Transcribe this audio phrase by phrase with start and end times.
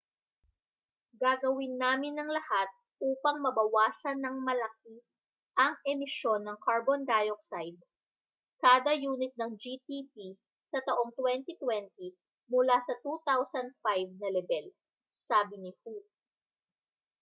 [1.21, 2.69] gagawin namin ang lahat
[3.09, 4.95] upang mabawasan nang malaki
[5.63, 7.77] ang emisyon ng carbon dioxide
[8.63, 10.15] kada yunit ng gdp
[10.73, 12.17] sa taong 2020
[12.53, 13.77] mula sa 2005
[14.21, 14.65] na lebel
[15.27, 15.93] sabi ni hu